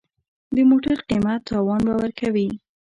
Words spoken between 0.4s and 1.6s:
د موټر قیمت